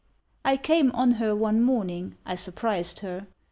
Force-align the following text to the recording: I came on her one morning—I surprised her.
I 0.43 0.57
came 0.57 0.91
on 0.93 1.11
her 1.21 1.35
one 1.35 1.61
morning—I 1.61 2.33
surprised 2.33 3.01
her. 3.01 3.27